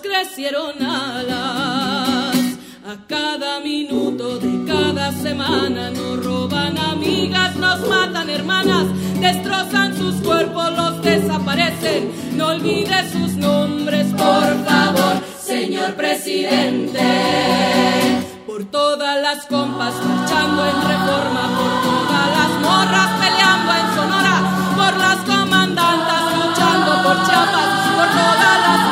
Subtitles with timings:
[0.00, 2.36] Crecieron alas.
[2.84, 8.86] A cada minuto de cada semana nos roban amigas, nos matan hermanas,
[9.20, 12.10] destrozan sus cuerpos, los desaparecen.
[12.36, 17.02] No olvide sus nombres, por favor, señor presidente
[18.52, 24.36] por todas las compas marchando en reforma, por todas las morras peleando en Sonora,
[24.76, 28.91] por las comandantas luchando por Chiapas, por todas las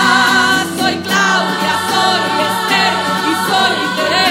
[0.61, 2.93] Soy Claudia, soy Esther
[3.25, 4.30] y soy Teresa.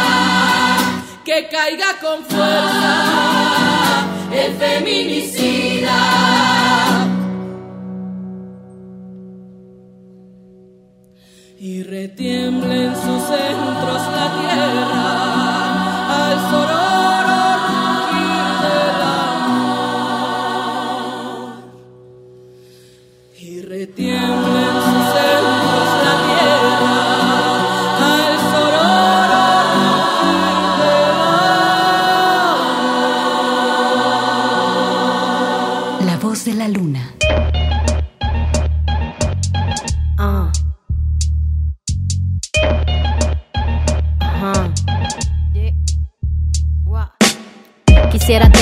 [1.31, 2.95] que caiga con fuerza
[4.33, 5.99] el feminicida.
[11.57, 15.07] Y retiemble en sus centros la tierra
[16.19, 20.01] al sororo rugir del amor.
[23.39, 24.80] Y retiemble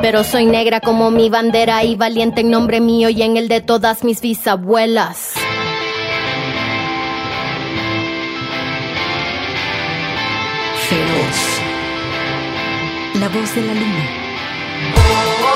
[0.00, 3.60] pero soy negra como mi bandera y valiente en nombre mío y en el de
[3.60, 5.34] todas mis bisabuelas.
[10.88, 11.60] Feroz.
[13.14, 15.55] La voz de la luna.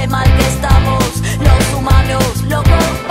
[0.00, 1.04] qué mal que estamos,
[1.40, 3.09] los humanos, locos.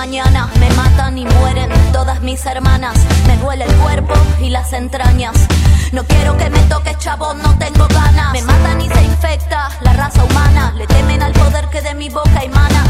[0.00, 2.94] me matan y mueren todas mis hermanas.
[3.26, 5.36] Me duele el cuerpo y las entrañas.
[5.92, 8.32] No quiero que me toques, chabón, no tengo ganas.
[8.32, 10.72] Me matan y se infecta la raza humana.
[10.74, 12.82] Le temen al poder que de mi boca emana.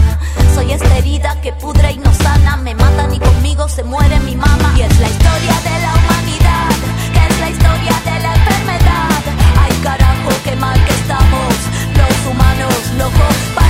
[0.55, 2.57] Soy esta herida que pudre y no sana.
[2.59, 4.73] Me matan y conmigo se muere mi mamá.
[4.77, 6.71] Y es la historia de la humanidad,
[7.13, 9.23] que es la historia de la enfermedad.
[9.61, 11.55] Ay, carajo, qué mal que estamos,
[11.97, 13.37] los humanos locos.
[13.57, 13.70] Para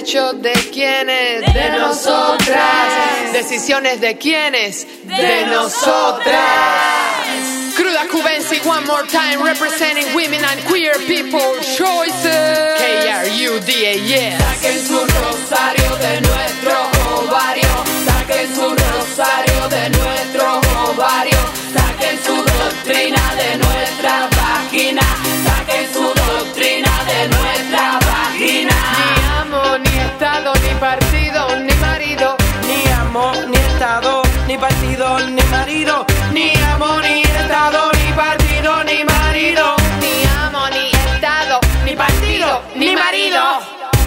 [0.00, 3.32] Derechos de quienes, de nosotras.
[3.34, 6.36] Decisiones de quienes, de nosotras.
[7.76, 12.80] Cruda Cubensi, one more time, representing women and queer people choices.
[12.80, 14.38] K-R-U-D-A-S.
[14.40, 17.84] Saquen su rosario de nuestro ovario.
[18.06, 20.39] Saquen su rosario de nuestro
[34.60, 36.06] partido, ni marido.
[36.32, 39.76] Ni amo, ni Estado, ni partido, ni marido.
[40.00, 43.40] Ni amo, ni Estado, ni partido, ni marido.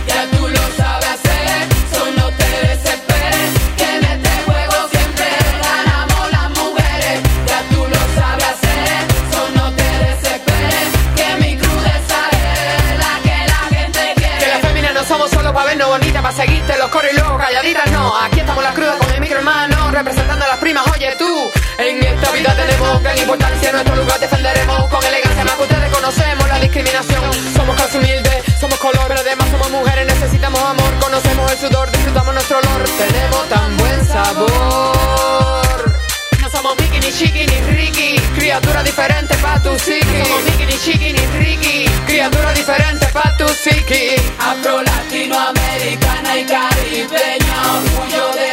[0.08, 3.50] Ya tú lo sabes hacer, so no te desesperes.
[3.78, 5.28] Que en este juego siempre
[5.68, 7.20] ganamos las mujeres.
[7.48, 10.88] Ya tú lo sabes hacer, so no te desesperes.
[11.18, 14.68] Que mi crudeza es la que la gente Que las quiere.
[14.68, 18.16] féminas no somos solo para vernos bonitas, para seguirte los coros y luego calladitas, no.
[18.18, 21.52] Aquí estamos las crudas con el micro hermano, representando a las primas, oye tú.
[21.78, 26.48] En esta vida tenemos gran importancia, nuestro lugar defenderemos con elegancia, más que ustedes conocemos
[26.48, 27.34] la discriminación.
[27.56, 32.58] Somos casi humildes, somos color, además somos mujeres, necesitamos amor, conocemos el sudor, disfrutamos nuestro
[32.58, 36.00] olor, tenemos tan buen sabor.
[36.42, 40.24] No somos Mickey, ni Chiqui, ni Ricky, criaturas diferentes pa' tu psiqui.
[40.26, 44.16] Somos Mickey, Chiqui, ni Ricky, criaturas diferentes pa' tu psiqui.
[44.40, 48.53] Afro latinoamericana y caribeña, orgullo de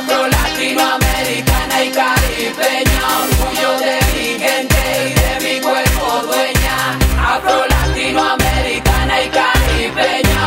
[0.00, 6.98] Afro latinoamericana y caribeña, orgullo de mi gente y de mi cuerpo dueña.
[7.22, 10.46] Afro latinoamericana y caribeña,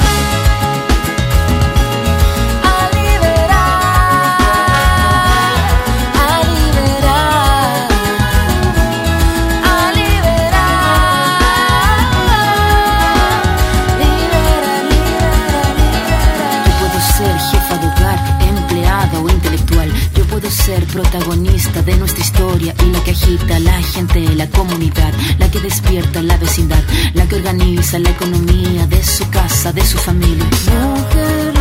[20.41, 25.51] puedo ser protagonista de nuestra historia y la que agita la gente, la comunidad, la
[25.51, 26.81] que despierta la vecindad,
[27.13, 30.43] la que organiza la economía de su casa, de su familia.
[30.45, 31.53] Mujer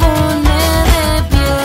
[0.00, 0.58] pone
[0.92, 1.56] de pie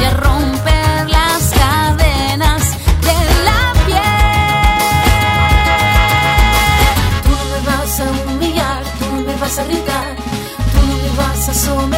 [0.00, 2.62] y romper las cadenas
[3.06, 4.02] de la piel.
[7.22, 8.02] Tú me vas a
[8.32, 10.16] humillar, tú me vas a gritar,
[10.72, 11.97] tú me vas a someter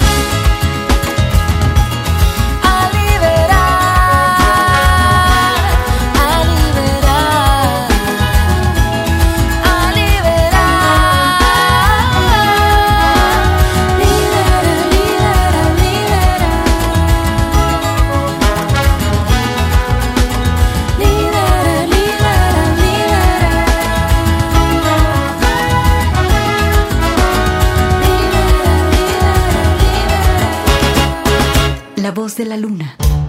[32.41, 33.20] De la luna.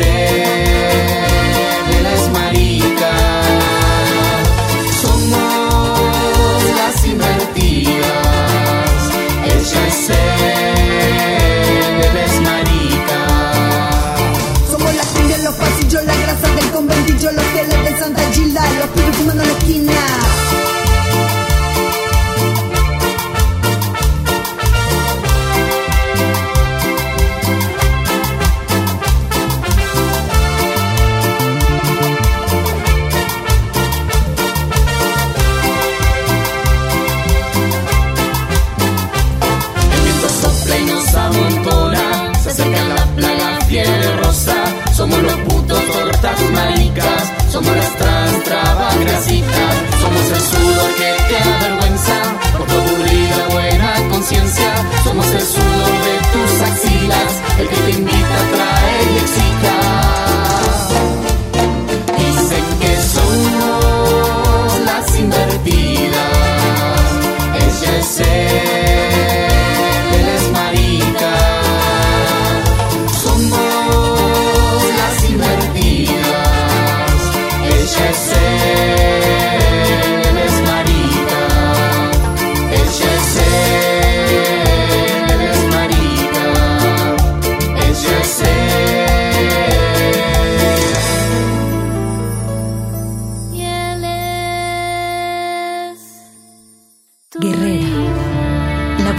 [0.00, 0.69] Ella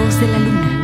[0.03, 0.80] voz de la luna.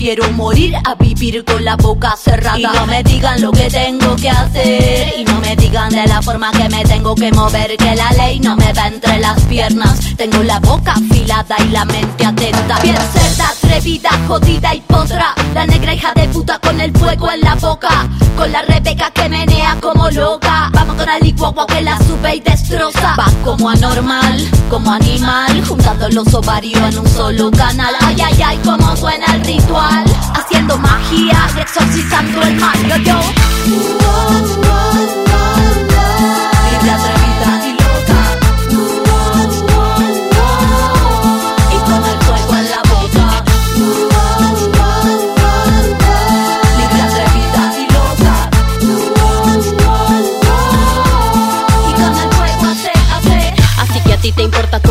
[0.00, 2.58] Prefiero morir a vivir con la boca cerrada.
[2.58, 5.12] Y no me digan lo que tengo que hacer.
[5.18, 5.54] Y no me
[5.90, 9.18] de la forma que me tengo que mover, que la ley no me va entre
[9.18, 9.98] las piernas.
[10.16, 12.78] Tengo la boca afilada y la mente atenta.
[12.80, 15.34] Bien cerda, atrevida, jodida y potra.
[15.52, 18.08] La negra hija de puta con el fuego en la boca.
[18.36, 20.70] Con la rebeca que menea como loca.
[20.72, 23.16] Vamos con el guagua que la sube y destroza.
[23.18, 25.64] Va como anormal, como animal.
[25.66, 27.94] Juntando los ovarios en un solo canal.
[28.00, 30.04] Ay, ay, ay, como suena el ritual.
[30.34, 32.78] Haciendo magia y exorcizando el mal.
[32.88, 33.20] Yo, yo.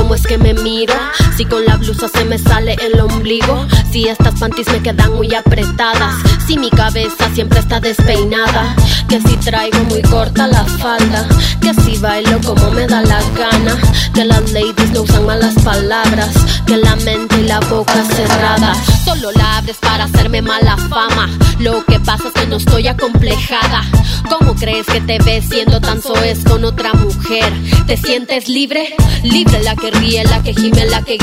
[0.09, 0.95] Cómo es que me miro.
[1.39, 3.65] Si con la blusa se me sale el ombligo.
[3.93, 6.15] Si estas panties me quedan muy apretadas.
[6.45, 8.75] Si mi cabeza siempre está despeinada.
[9.07, 11.25] Que si traigo muy corta la falda.
[11.61, 13.77] Que si bailo como me da la gana.
[14.13, 16.35] Que las ladies no usan malas palabras.
[16.67, 18.75] Que la mente y la boca cerrada.
[19.05, 21.29] Solo la abres para hacerme mala fama.
[21.59, 23.83] Lo que pasa es que no estoy acomplejada.
[24.29, 27.51] ¿Cómo crees que te ves siendo tan soez con otra mujer?
[27.87, 28.93] ¿Te sientes libre?
[29.23, 31.17] Libre la que ríe, la que gime, la que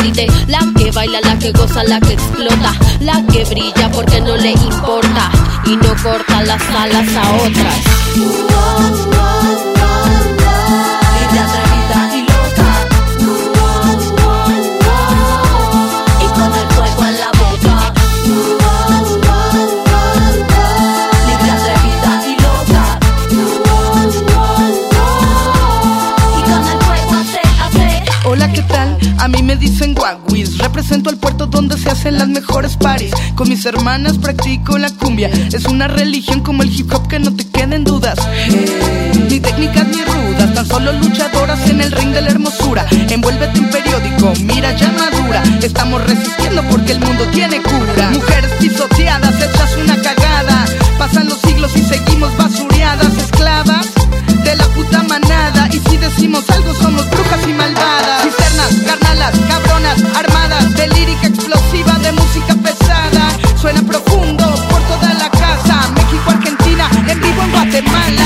[0.47, 4.53] la que baila, la que goza, la que explota, la que brilla porque no le
[4.53, 5.31] importa.
[5.67, 7.75] Y no corta las alas a otras.
[31.37, 33.11] Puerto donde se hacen las mejores paris.
[33.35, 35.29] Con mis hermanas practico la cumbia.
[35.53, 38.19] Es una religión como el hip hop que no te queden dudas.
[39.29, 42.87] Ni técnicas ni rudas, tan solo luchadoras en el ring de la hermosura.
[42.91, 45.43] Envuélvete en periódico, mira ya madura.
[45.61, 48.11] Estamos resistiendo porque el mundo tiene cura.
[48.13, 50.65] Mujeres pisoteadas, hechas una cagada.
[50.97, 53.87] Pasan los siglos y seguimos basureadas, esclavas
[54.43, 55.69] de la puta manada.
[55.71, 58.23] Y si decimos algo, somos brujas y malvadas.
[58.23, 60.36] Cisternas, carnalas, cabronas, armadas
[63.77, 65.93] Suena profundo por toda la casa.
[65.95, 68.26] México, Argentina, en vivo en Guatemala.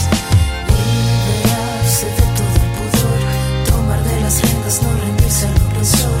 [4.79, 6.20] No rendirse opresor, caminar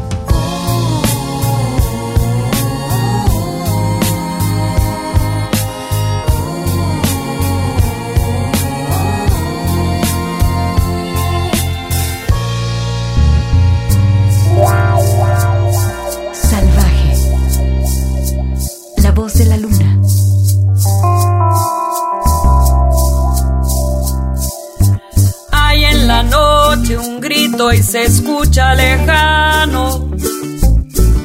[27.61, 30.09] Un grito y se escucha lejano.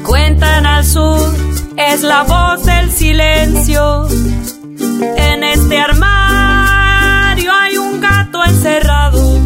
[0.04, 1.34] Cuentan al sur,
[1.76, 4.06] es la voz del silencio.
[5.16, 9.38] En este armario hay un gato encerrado.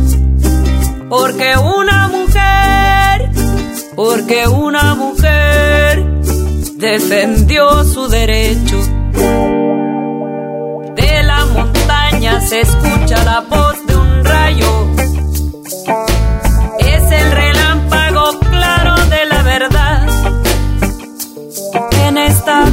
[1.08, 3.30] Porque una mujer,
[3.96, 6.04] porque una mujer
[6.76, 8.78] defendió su derecho.
[10.94, 14.89] De la montaña se escucha la voz de un rayo.
[22.40, 22.70] En esta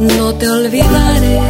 [0.00, 1.40] no te olvidaré.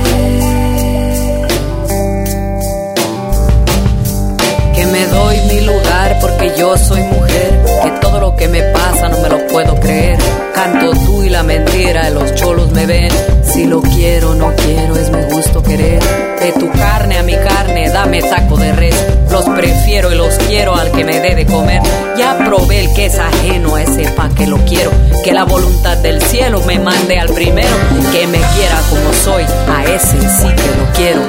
[4.74, 9.08] Que me doy mi lugar porque yo soy mujer, que todo lo que me pasa
[9.08, 10.18] no me lo puedo creer.
[10.54, 13.10] Canto tú y la mentira, los cholos me ven.
[13.44, 15.22] Si lo quiero, no quiero, es mi
[15.62, 16.00] querer.
[16.40, 18.94] De tu carne a mi carne, dame taco de res.
[19.30, 21.82] Los prefiero y los quiero al que me dé de comer.
[22.16, 24.90] Ya probé el que es ajeno a ese pa' que lo quiero.
[25.24, 27.74] Que la voluntad del cielo me mande al primero.
[28.12, 31.20] Que me quiera como soy, a ese sí que lo quiero.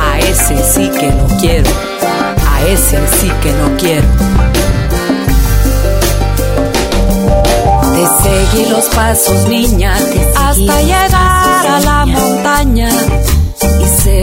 [0.00, 1.70] A ese sí que lo quiero.
[2.48, 4.06] A ese sí que lo quiero.
[7.94, 9.94] Te seguí los pasos, niña,
[10.36, 12.88] hasta llegar a la montaña.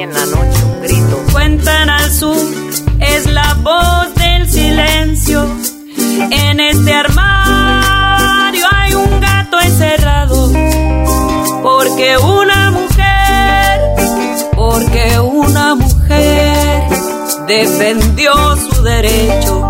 [0.00, 1.22] en la noche un grito.
[1.32, 2.36] Cuentan al sur,
[3.00, 5.44] es la voz del silencio.
[6.30, 10.52] En este armario hay un gato encerrado.
[11.62, 13.80] Porque una mujer,
[14.54, 16.82] porque una mujer
[17.46, 19.67] defendió su derecho.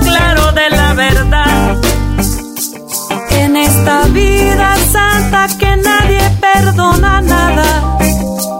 [0.00, 1.76] Claro de la verdad.
[3.38, 7.98] En esta vida santa que nadie perdona nada.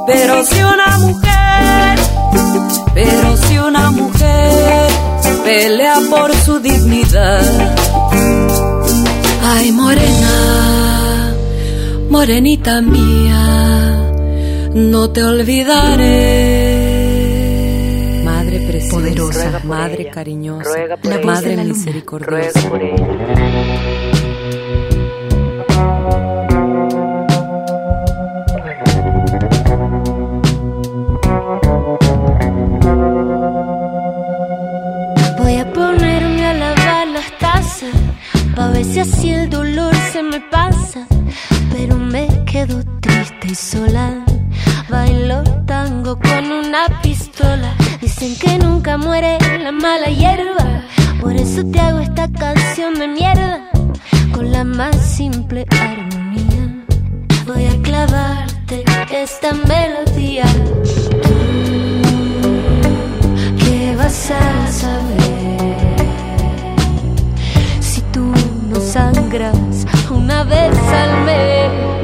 [0.06, 1.98] Pero si una mujer,
[2.94, 4.90] pero si una mujer
[5.44, 7.42] pelea por su dignidad
[9.46, 11.34] Ay, morena,
[12.08, 14.10] morenita mía,
[14.74, 16.73] no te olvidaré.
[18.90, 20.70] Poderosa, madre cariñosa,
[21.02, 22.60] la madre misericordiosa.
[38.94, 41.04] Si así el dolor se me pasa,
[41.72, 44.24] pero me quedo triste y sola.
[44.88, 47.74] Bailo tango con una pistola.
[48.16, 50.82] Dicen que nunca muere la mala hierba.
[51.20, 53.68] Por eso te hago esta canción de mierda.
[54.32, 56.84] Con la más simple armonía.
[57.44, 60.44] Voy a clavarte esta melodía.
[63.58, 65.24] ¿Qué vas a saber?
[68.94, 72.03] sangras una vez al mes.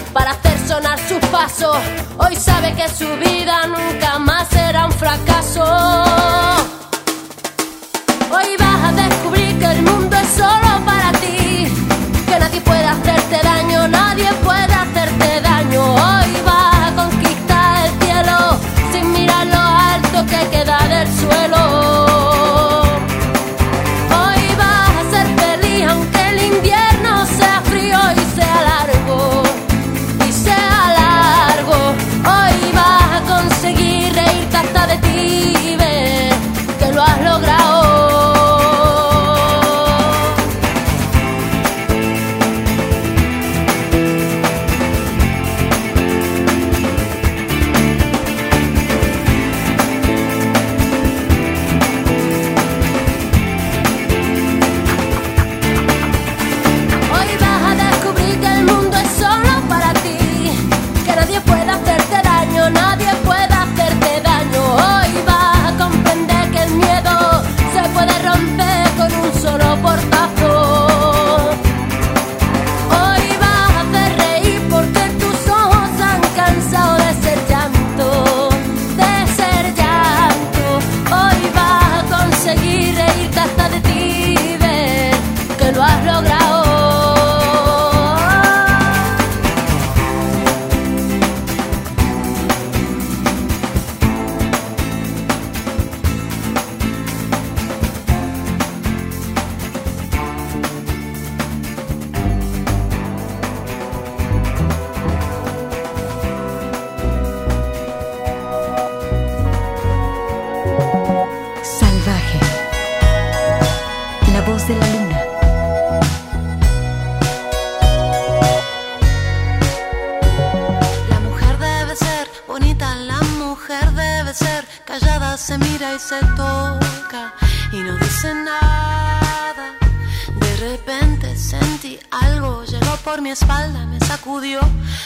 [0.13, 1.77] para hacer sonar sus pasos.
[2.17, 5.63] Hoy sabe que su vida nunca más será un fracaso.
[8.31, 8.91] Hoy vas a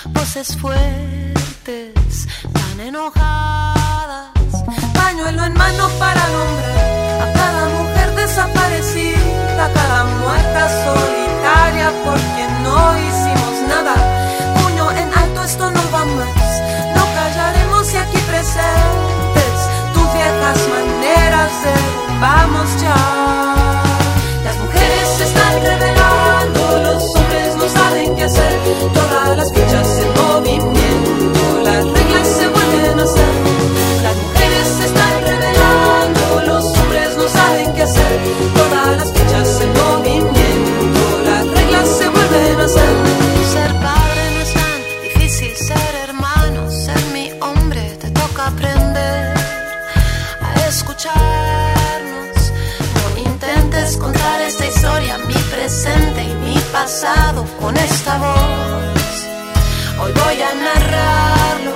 [0.07, 4.31] voces fuertes, tan enojadas.
[4.93, 12.51] Pañuelo en mano para nombrar a cada mujer desaparecida, a cada muerta solitaria por quien
[12.63, 13.95] no hicimos nada.
[14.55, 16.51] Puño en alto, esto no va más.
[16.95, 19.57] No callaremos y aquí presentes
[19.93, 21.73] tus viejas maneras de
[22.19, 22.95] vamos ya.
[24.43, 26.04] Las mujeres están revelando,
[28.93, 33.33] Todas las fichas en movimiento, las reglas se vuelven a hacer.
[34.01, 38.19] Las mujeres se están revelando, los hombres no saben qué hacer.
[38.55, 42.93] Todas las fichas en movimiento, las reglas se vuelven a hacer.
[43.53, 49.33] Ser padre no es tan difícil, ser hermano, ser mi hombre, te toca aprender
[50.41, 52.51] a escucharnos.
[52.95, 59.09] No intentes contar esta historia, mi presente y mi pasado con esta voz.
[60.01, 61.73] Hoy voy a narrarlo,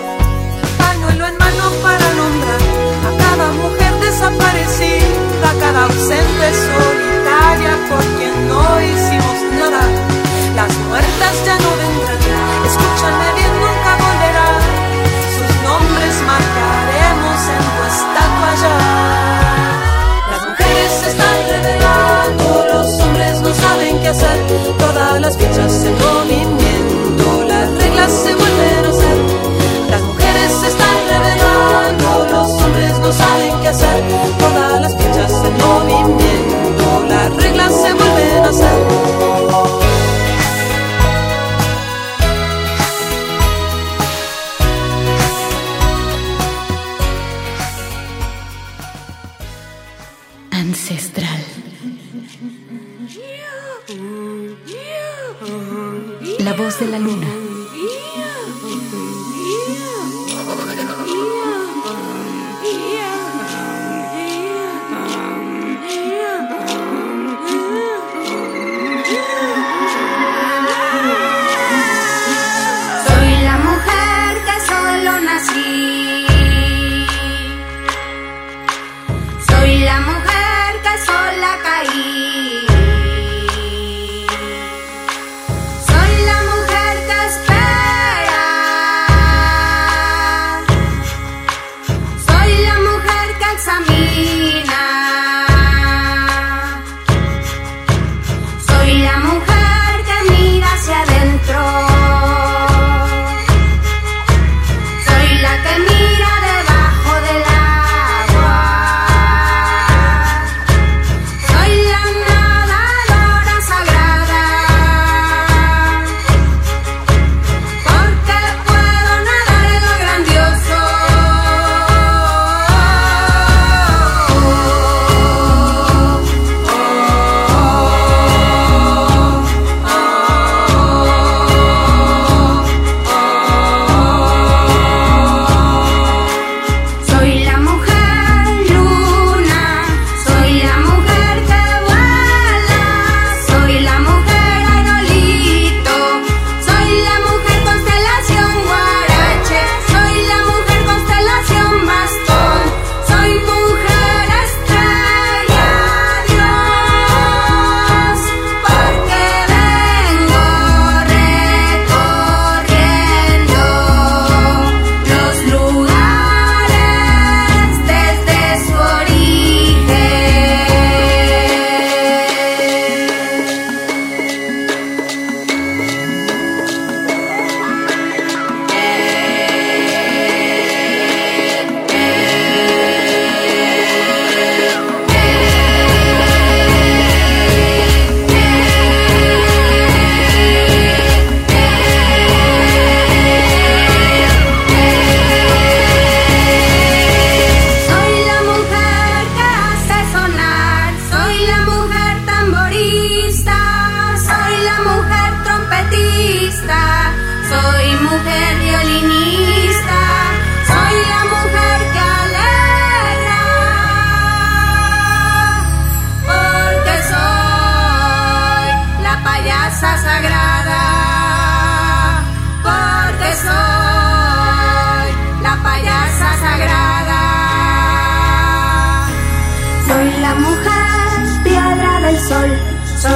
[0.78, 2.62] pañuelo en mano para nombrar
[3.08, 9.84] a cada mujer desaparecida, a cada ausente solitaria por quien no hicimos nada.
[10.58, 13.68] Las muertas ya no vendrán, escúchame bien.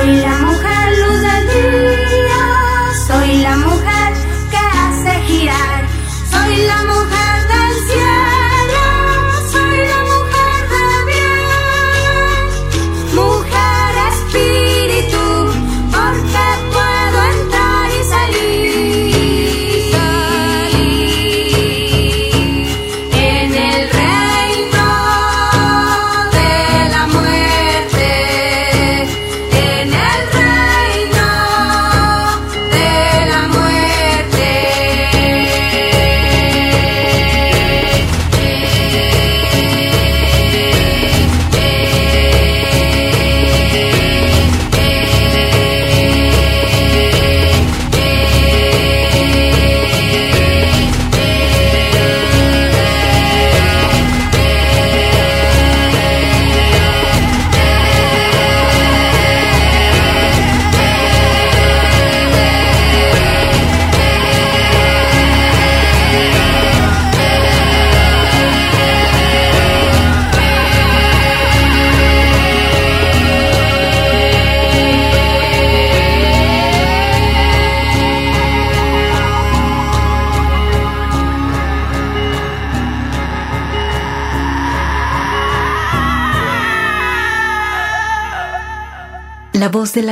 [0.05, 0.62] La voz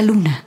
[0.02, 0.41] la luna.